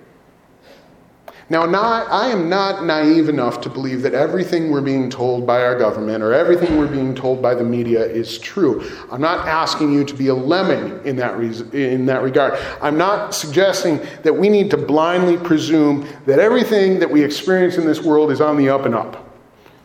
[1.52, 5.62] Now, not, I am not naive enough to believe that everything we're being told by
[5.64, 8.90] our government or everything we're being told by the media is true.
[9.12, 12.58] I'm not asking you to be a lemming in that, re- in that regard.
[12.82, 17.86] I'm not suggesting that we need to blindly presume that everything that we experience in
[17.86, 19.31] this world is on the up and up.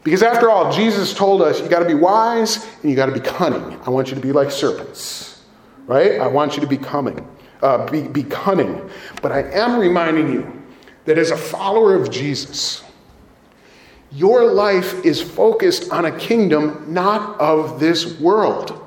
[0.07, 3.13] Because after all, Jesus told us you got to be wise and you got to
[3.13, 3.77] be cunning.
[3.85, 5.43] I want you to be like serpents,
[5.89, 6.21] right?
[6.21, 7.27] I want you to be cunning,
[7.61, 8.89] uh, be, be cunning.
[9.21, 10.63] But I am reminding you
[11.07, 12.85] that as a follower of Jesus,
[14.13, 18.81] your life is focused on a kingdom not of this world.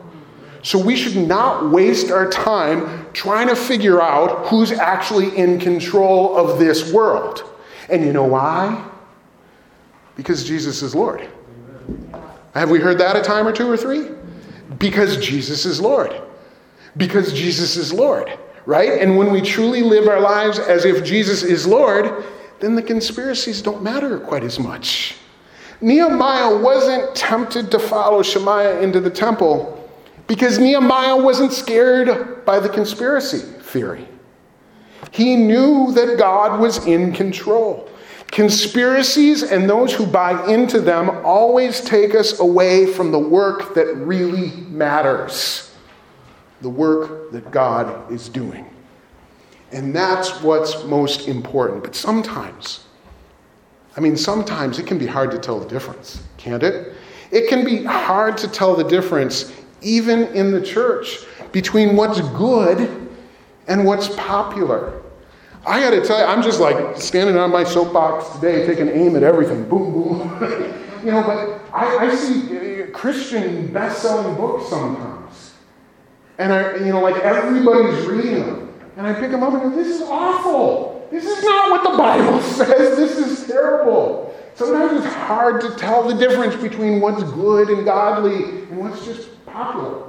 [0.64, 6.38] So we should not waste our time trying to figure out who's actually in control
[6.38, 7.44] of this world.
[7.90, 8.90] And you know why?
[10.20, 11.26] Because Jesus is Lord.
[12.54, 14.10] Have we heard that a time or two or three?
[14.78, 16.14] Because Jesus is Lord.
[16.98, 19.02] Because Jesus is Lord, right?
[19.02, 22.26] And when we truly live our lives as if Jesus is Lord,
[22.60, 25.16] then the conspiracies don't matter quite as much.
[25.80, 29.90] Nehemiah wasn't tempted to follow Shemaiah into the temple
[30.28, 34.06] because Nehemiah wasn't scared by the conspiracy theory.
[35.12, 37.89] He knew that God was in control.
[38.32, 43.96] Conspiracies and those who buy into them always take us away from the work that
[43.96, 45.70] really matters
[46.62, 48.66] the work that God is doing.
[49.72, 51.84] And that's what's most important.
[51.84, 52.86] But sometimes,
[53.96, 56.94] I mean, sometimes it can be hard to tell the difference, can't it?
[57.32, 61.20] It can be hard to tell the difference, even in the church,
[61.52, 63.10] between what's good
[63.68, 64.99] and what's popular.
[65.66, 69.16] I got to tell you, I'm just like standing on my soapbox today, taking aim
[69.16, 69.68] at everything.
[69.68, 70.20] Boom, boom.
[71.04, 75.54] you know, but I, I see uh, Christian best-selling books sometimes,
[76.38, 79.70] and I, you know, like everybody's reading them, and I pick them up and go,
[79.70, 81.08] "This is awful.
[81.12, 82.98] This is not what the Bible says.
[82.98, 88.44] This is terrible." Sometimes it's hard to tell the difference between what's good and godly
[88.44, 90.09] and what's just popular.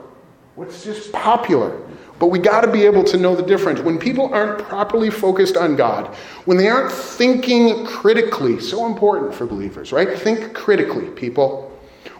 [0.54, 1.80] What's just popular.
[2.18, 3.80] But we got to be able to know the difference.
[3.80, 9.46] When people aren't properly focused on God, when they aren't thinking critically, so important for
[9.46, 10.18] believers, right?
[10.18, 11.66] Think critically, people.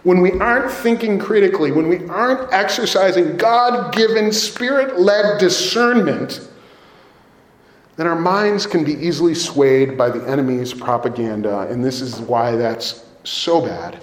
[0.03, 6.49] When we aren't thinking critically, when we aren't exercising God given, spirit led discernment,
[7.97, 11.69] then our minds can be easily swayed by the enemy's propaganda.
[11.69, 14.03] And this is why that's so bad.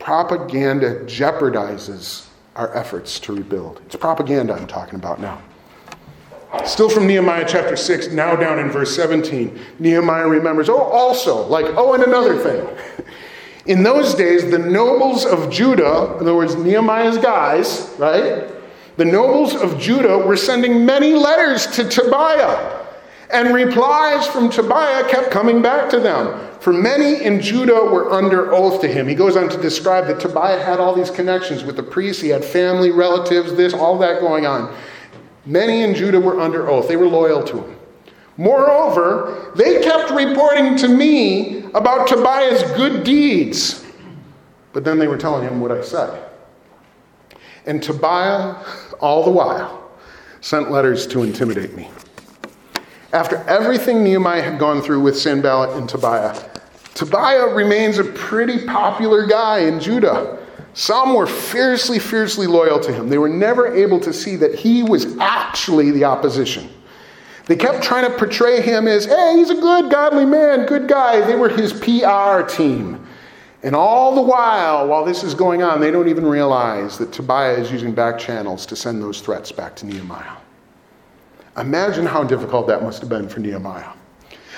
[0.00, 3.80] Propaganda jeopardizes our efforts to rebuild.
[3.86, 5.40] It's propaganda I'm talking about now.
[6.64, 11.66] Still from Nehemiah chapter 6, now down in verse 17, Nehemiah remembers, oh, also, like,
[11.76, 13.04] oh, and another thing.
[13.66, 18.48] In those days, the nobles of Judah, in other words, Nehemiah's guys, right?
[18.96, 22.85] The nobles of Judah were sending many letters to Tobiah,
[23.30, 26.40] and replies from Tobiah kept coming back to them.
[26.60, 29.06] For many in Judah were under oath to him.
[29.06, 32.28] He goes on to describe that Tobiah had all these connections with the priests, he
[32.28, 34.74] had family, relatives, this, all that going on.
[35.44, 37.76] Many in Judah were under oath, they were loyal to him.
[38.36, 43.84] Moreover, they kept reporting to me about Tobiah's good deeds.
[44.72, 46.22] But then they were telling him what I said.
[47.64, 48.56] And Tobiah,
[49.00, 49.90] all the while,
[50.40, 51.90] sent letters to intimidate me.
[53.12, 56.36] After everything Nehemiah had gone through with Sanballat and Tobiah,
[56.94, 60.44] Tobiah remains a pretty popular guy in Judah.
[60.74, 63.08] Some were fiercely, fiercely loyal to him.
[63.08, 66.68] They were never able to see that he was actually the opposition.
[67.46, 71.20] They kept trying to portray him as, hey, he's a good, godly man, good guy.
[71.20, 73.06] They were his PR team.
[73.62, 77.54] And all the while, while this is going on, they don't even realize that Tobiah
[77.54, 80.36] is using back channels to send those threats back to Nehemiah.
[81.56, 83.92] Imagine how difficult that must have been for Nehemiah.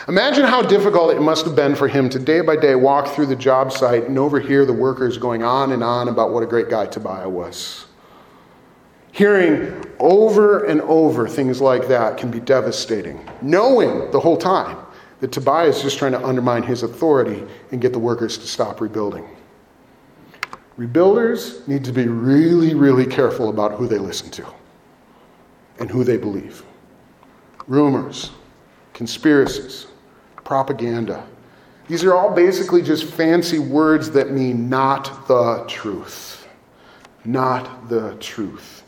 [0.08, 3.26] Imagine how difficult it must have been for him to day by day walk through
[3.26, 6.70] the job site and overhear the workers going on and on about what a great
[6.70, 7.86] guy Tobiah was.
[9.12, 13.28] Hearing over and over things like that can be devastating.
[13.42, 14.78] Knowing the whole time
[15.20, 18.80] that Tobiah is just trying to undermine his authority and get the workers to stop
[18.80, 19.28] rebuilding.
[20.78, 24.46] Rebuilders need to be really, really careful about who they listen to
[25.80, 26.62] and who they believe.
[27.68, 28.30] Rumors,
[28.94, 29.86] conspiracies,
[30.42, 31.24] propaganda.
[31.86, 36.48] These are all basically just fancy words that mean not the truth.
[37.24, 38.82] Not the truth.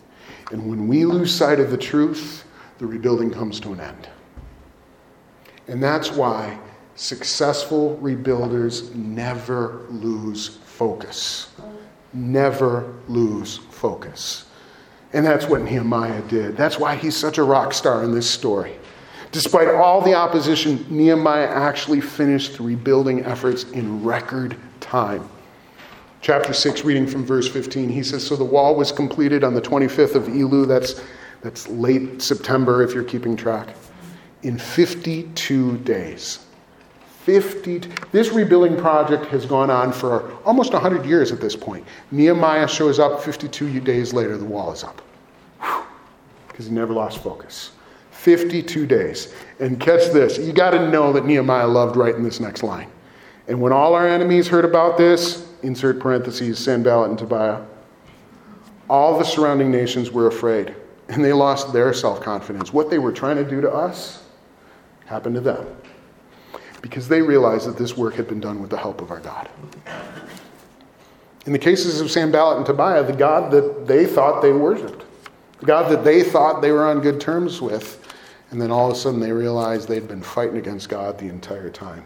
[0.51, 2.45] And when we lose sight of the truth,
[2.79, 4.09] the rebuilding comes to an end.
[5.69, 6.59] And that's why
[6.97, 11.53] successful rebuilders never lose focus.
[12.13, 14.47] Never lose focus.
[15.13, 16.57] And that's what Nehemiah did.
[16.57, 18.77] That's why he's such a rock star in this story.
[19.33, 25.29] Despite all the opposition, Nehemiah actually finished the rebuilding efforts in record time.
[26.21, 29.61] Chapter 6, reading from verse 15, he says So the wall was completed on the
[29.61, 31.03] 25th of Elul, that's,
[31.43, 33.75] that's late September if you're keeping track,
[34.43, 36.47] in 52 days.
[37.39, 42.67] 50 this rebuilding project has gone on for almost 100 years at this point nehemiah
[42.67, 45.03] shows up 52 days later the wall is up
[46.49, 47.73] because he never lost focus
[48.21, 49.35] 52 days.
[49.61, 52.91] And catch this you got to know that Nehemiah loved writing this next line.
[53.49, 57.63] And when all our enemies heard about this, insert parentheses, Sanballat and Tobiah,
[58.91, 60.75] all the surrounding nations were afraid
[61.09, 62.75] and they lost their self confidence.
[62.75, 64.23] What they were trying to do to us
[65.07, 65.67] happened to them
[66.83, 69.49] because they realized that this work had been done with the help of our God.
[71.47, 75.05] In the cases of Sanballat and Tobiah, the God that they thought they worshiped,
[75.61, 77.97] the God that they thought they were on good terms with,
[78.51, 81.71] and then all of a sudden they realized they'd been fighting against God the entire
[81.71, 82.05] time.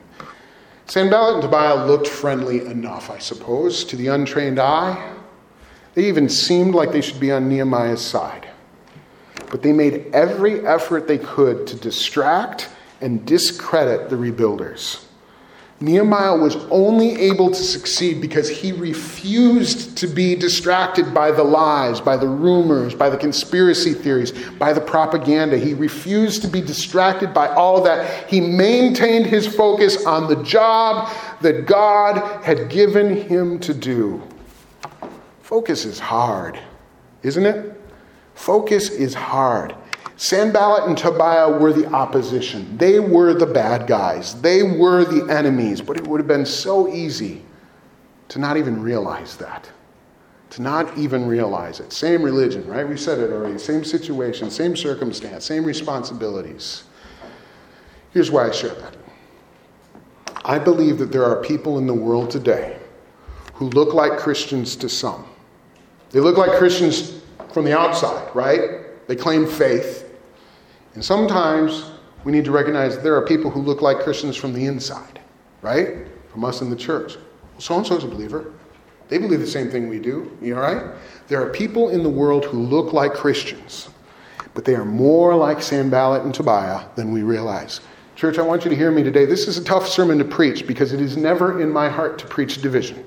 [0.86, 5.14] Sanballat and Tobiah looked friendly enough, I suppose, to the untrained eye.
[5.94, 8.48] They even seemed like they should be on Nehemiah's side.
[9.50, 12.68] But they made every effort they could to distract
[13.00, 15.04] and discredit the rebuilders.
[15.80, 22.00] Nehemiah was only able to succeed because he refused to be distracted by the lies,
[22.00, 25.58] by the rumors, by the conspiracy theories, by the propaganda.
[25.58, 28.30] He refused to be distracted by all that.
[28.30, 34.22] He maintained his focus on the job that God had given him to do.
[35.42, 36.58] Focus is hard,
[37.22, 37.78] isn't it?
[38.34, 39.74] Focus is hard.
[40.16, 42.76] Sanballat and Tobiah were the opposition.
[42.78, 44.40] They were the bad guys.
[44.40, 45.80] They were the enemies.
[45.80, 47.42] But it would have been so easy
[48.28, 49.68] to not even realize that.
[50.50, 51.92] To not even realize it.
[51.92, 52.88] Same religion, right?
[52.88, 53.58] We said it already.
[53.58, 56.84] Same situation, same circumstance, same responsibilities.
[58.12, 58.96] Here's why I share that.
[60.44, 62.78] I believe that there are people in the world today
[63.54, 65.26] who look like Christians to some.
[66.10, 67.20] They look like Christians
[67.52, 69.06] from the outside, right?
[69.08, 70.03] They claim faith.
[70.94, 71.90] And sometimes
[72.24, 75.20] we need to recognize there are people who look like Christians from the inside,
[75.60, 76.06] right?
[76.30, 77.16] From us in the church.
[77.58, 78.52] So and so is a believer.
[79.08, 80.36] They believe the same thing we do.
[80.40, 80.94] You all right?
[81.28, 83.90] There are people in the world who look like Christians,
[84.54, 87.80] but they are more like Sanballat and Tobiah than we realize.
[88.16, 89.24] Church, I want you to hear me today.
[89.24, 92.26] This is a tough sermon to preach because it is never in my heart to
[92.26, 93.04] preach division.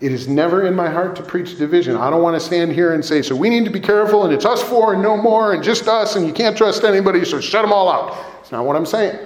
[0.00, 1.94] It is never in my heart to preach division.
[1.94, 4.32] I don't want to stand here and say, so we need to be careful and
[4.32, 7.40] it's us four and no more and just us and you can't trust anybody, so
[7.40, 8.16] shut them all out.
[8.40, 9.18] It's not what I'm saying.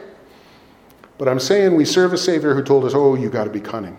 [1.17, 3.61] But I'm saying we serve a Savior who told us, oh, you got to be
[3.61, 3.97] cunning.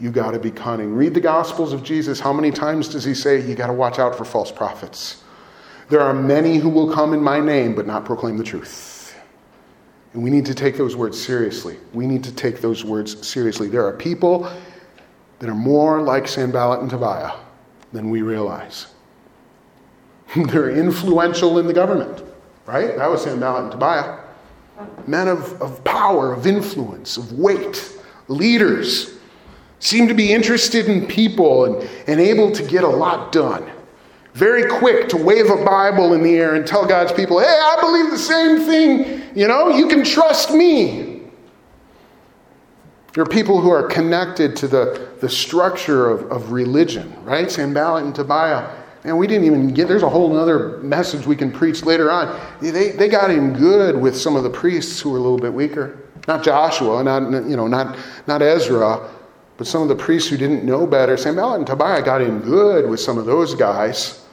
[0.00, 0.92] You got to be cunning.
[0.92, 2.18] Read the Gospels of Jesus.
[2.18, 5.22] How many times does he say, you got to watch out for false prophets?
[5.88, 9.14] There are many who will come in my name but not proclaim the truth.
[10.12, 11.76] And we need to take those words seriously.
[11.92, 13.68] We need to take those words seriously.
[13.68, 14.50] There are people
[15.38, 17.32] that are more like Sanballat and Tobiah
[17.92, 18.86] than we realize.
[20.36, 22.22] They're influential in the government,
[22.66, 22.96] right?
[22.96, 24.18] That was Sanballat and Tobiah.
[25.06, 29.16] Men of, of power, of influence, of weight, leaders,
[29.78, 33.70] seem to be interested in people and, and able to get a lot done.
[34.34, 37.78] Very quick to wave a Bible in the air and tell God's people, hey, I
[37.80, 39.22] believe the same thing.
[39.34, 41.05] You know, you can trust me.
[43.16, 47.50] There are people who are connected to the, the structure of, of religion, right?
[47.50, 48.68] Sanballat and Tobiah.
[49.04, 52.38] And we didn't even get, there's a whole other message we can preach later on.
[52.60, 55.54] They, they got in good with some of the priests who were a little bit
[55.54, 55.98] weaker.
[56.28, 57.96] Not Joshua, not, you know, not,
[58.26, 59.08] not Ezra,
[59.56, 61.16] but some of the priests who didn't know better.
[61.16, 64.26] Sanballat and Tobiah got in good with some of those guys.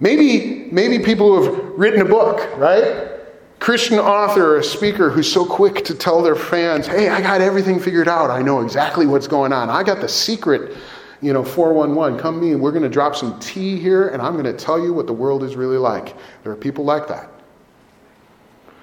[0.00, 3.13] Maybe, maybe people who have written a book, right?
[3.60, 7.40] Christian author or a speaker who's so quick to tell their fans, hey, I got
[7.40, 8.30] everything figured out.
[8.30, 9.70] I know exactly what's going on.
[9.70, 10.76] I got the secret,
[11.22, 12.18] you know, 411.
[12.18, 14.92] Come me, we're going to drop some tea here, and I'm going to tell you
[14.92, 16.14] what the world is really like.
[16.42, 17.30] There are people like that.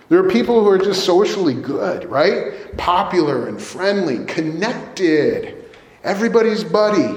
[0.10, 2.76] There are people who are just socially good, right?
[2.78, 5.64] Popular and friendly, connected,
[6.04, 7.16] everybody's buddy,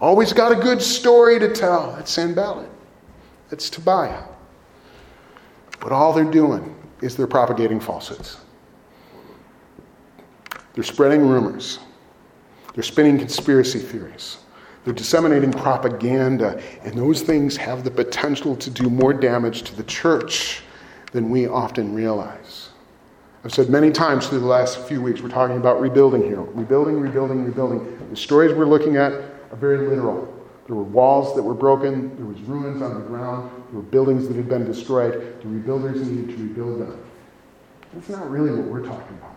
[0.00, 1.96] always got a good story to tell.
[1.96, 2.70] That's Sanballat.
[3.48, 4.22] That's Tobiah.
[5.80, 8.38] But all they're doing is they're propagating falsehoods.
[10.74, 11.78] They're spreading rumors.
[12.74, 14.38] They're spinning conspiracy theories.
[14.84, 19.82] They're disseminating propaganda, and those things have the potential to do more damage to the
[19.84, 20.62] church
[21.12, 22.68] than we often realize.
[23.42, 26.40] I've said many times through the last few weeks, we're talking about rebuilding here.
[26.40, 28.10] Rebuilding, rebuilding, rebuilding.
[28.10, 30.35] The stories we're looking at are very literal.
[30.66, 34.26] There were walls that were broken, there was ruins on the ground, there were buildings
[34.26, 35.12] that had been destroyed.
[35.40, 37.00] The rebuilders needed to rebuild them.
[37.94, 39.36] That's not really what we're talking about.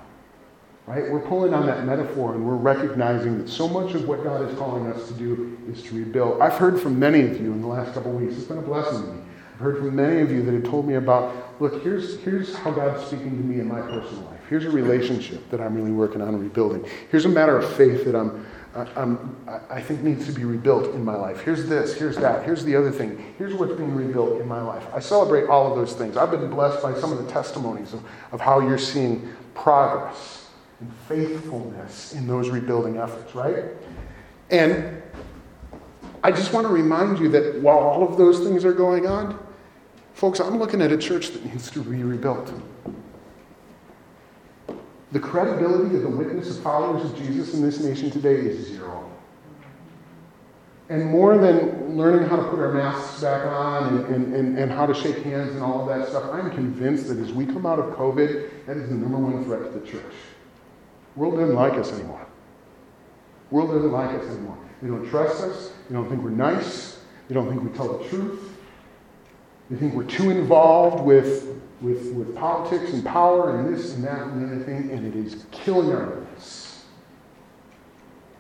[0.88, 1.12] Right?
[1.12, 4.58] We're pulling on that metaphor and we're recognizing that so much of what God is
[4.58, 6.42] calling us to do is to rebuild.
[6.42, 8.36] I've heard from many of you in the last couple of weeks.
[8.36, 9.22] It's been a blessing to me.
[9.54, 12.72] I've heard from many of you that have told me about, look, here's, here's how
[12.72, 14.40] God's speaking to me in my personal life.
[14.50, 16.90] Here's a relationship that I'm really working on rebuilding.
[17.12, 19.36] Here's a matter of faith that I'm um,
[19.70, 21.42] I think needs to be rebuilt in my life.
[21.42, 23.34] Here's this, here's that, here's the other thing.
[23.38, 24.86] Here's what's being rebuilt in my life.
[24.94, 26.18] I celebrate all of those things.
[26.18, 30.50] I've been blessed by some of the testimonies of, of how you're seeing progress
[30.80, 33.66] and faithfulness in those rebuilding efforts, right?
[34.52, 35.02] And
[36.24, 39.40] I just want to remind you that while all of those things are going on,
[40.14, 42.54] folks, I'm looking at a church that needs to be rebuilt.
[45.12, 49.10] The credibility of the witness of followers of Jesus in this nation today is zero.
[50.90, 54.72] And more than learning how to put our masks back on and, and, and, and,
[54.72, 57.66] how to shake hands and all of that stuff, I'm convinced that as we come
[57.66, 60.14] out of COVID, that is the number one threat to the church.
[61.14, 62.26] The world doesn't like us anymore.
[63.50, 64.58] The world doesn't like us anymore.
[64.82, 65.72] They don't trust us.
[65.90, 67.00] They don't think we're nice.
[67.28, 68.58] They don't think we tell the truth.
[69.70, 74.22] They think we're too involved with with, with politics and power and this and that
[74.22, 76.86] and the other thing, and it is killing our witness.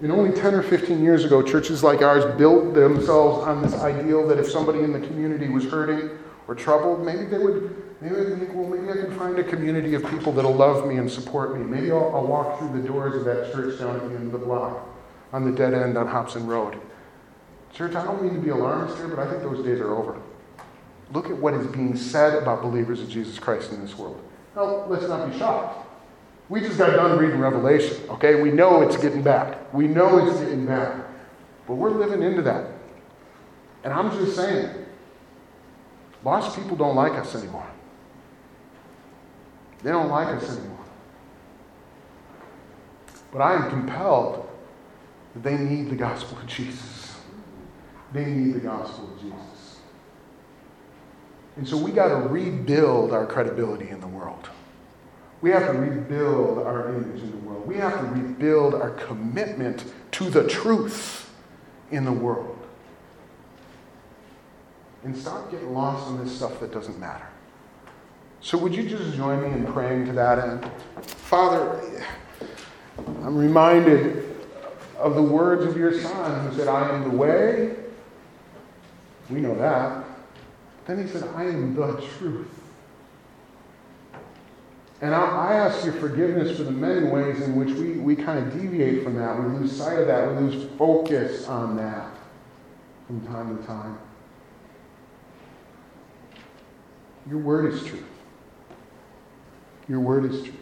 [0.02, 4.26] And only 10 or 15 years ago, churches like ours built themselves on this ideal
[4.28, 6.18] that if somebody in the community was hurting
[6.48, 9.94] or troubled, maybe they would maybe they think, well, maybe I can find a community
[9.96, 11.66] of people that'll love me and support me.
[11.66, 14.40] Maybe I'll, I'll walk through the doors of that church down at the end of
[14.40, 14.88] the block
[15.34, 16.80] on the dead end on Hobson Road.
[17.74, 20.20] Church, I don't mean to be alarmist here, but I think those days are over.
[21.12, 24.22] Look at what is being said about believers of Jesus Christ in this world.
[24.56, 25.88] Now, let's not be shocked.
[26.50, 28.42] We just got done reading Revelation, okay?
[28.42, 29.58] We know it's getting bad.
[29.72, 31.06] We know it's getting bad.
[31.68, 32.66] But we're living into that.
[33.84, 34.86] And I'm just saying,
[36.24, 37.68] lost people don't like us anymore.
[39.84, 40.86] They don't like us anymore.
[43.32, 44.50] But I am compelled
[45.36, 47.20] that they need the gospel of Jesus.
[48.12, 49.59] They need the gospel of Jesus.
[51.60, 54.50] And so we got to rebuild our credibility in the world.
[55.42, 57.68] We have to rebuild our image in the world.
[57.68, 61.30] We have to rebuild our commitment to the truth
[61.92, 62.58] in the world.
[65.04, 67.28] And stop getting lost in this stuff that doesn't matter.
[68.40, 70.72] So, would you just join me in praying to that end?
[71.02, 72.06] Father,
[72.98, 74.34] I'm reminded
[74.98, 77.76] of the words of your Son who said, I am the way.
[79.30, 80.06] We know that.
[80.90, 82.50] Then he said, I am the truth.
[85.02, 88.40] And I, I, ask your forgiveness for the many ways in which we, we kind
[88.40, 89.40] of deviate from that.
[89.40, 90.28] We lose sight of that.
[90.28, 92.10] We lose focus on that
[93.06, 94.00] from time to time.
[97.30, 98.04] Your word is truth.
[99.88, 100.56] Your word is truth.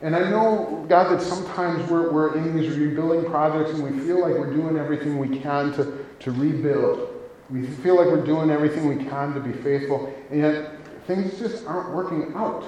[0.00, 4.20] And I know, God, that sometimes we're, we're in these rebuilding projects and we feel
[4.20, 7.11] like we're doing everything we can to, to rebuild.
[7.52, 10.70] We feel like we're doing everything we can to be faithful, and yet
[11.06, 12.64] things just aren't working out.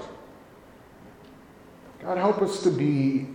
[2.03, 3.29] God, help us to be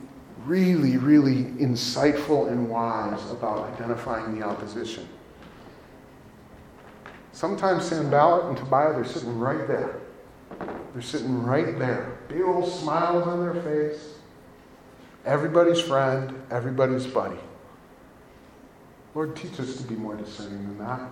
[0.46, 5.10] really, really insightful and wise about identifying the opposition.
[7.32, 10.00] Sometimes Sanballat and Tobiah, they're sitting right there.
[10.94, 14.16] They're They're sitting right there, big old smiles on their face.
[15.26, 17.40] Everybody's friend, everybody's buddy.
[19.16, 21.10] Lord, teach us to be more discerning than that.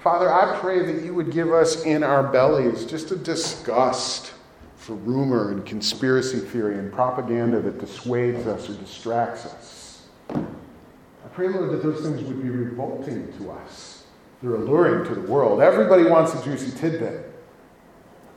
[0.00, 4.32] Father, I pray that you would give us in our bellies just a disgust
[4.76, 10.08] for rumor and conspiracy theory and propaganda that dissuades us or distracts us.
[10.30, 14.04] I pray, Lord, that those things would be revolting to us.
[14.40, 15.60] They're alluring to the world.
[15.60, 17.30] Everybody wants a juicy tidbit,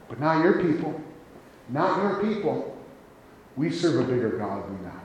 [0.09, 0.99] but not your people.
[1.69, 2.77] Not your people.
[3.55, 5.03] We serve a bigger God than that.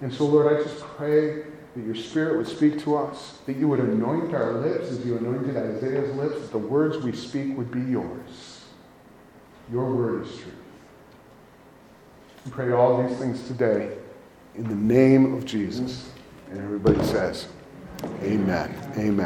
[0.00, 1.44] And so, Lord, I just pray
[1.76, 5.18] that your Spirit would speak to us, that you would anoint our lips as you
[5.18, 8.64] anointed Isaiah's lips, that the words we speak would be yours.
[9.70, 10.54] Your word is truth.
[12.46, 13.94] We pray all these things today
[14.54, 16.08] in the name of Jesus.
[16.50, 17.48] And everybody says,
[18.22, 18.74] Amen.
[18.96, 19.20] Amen.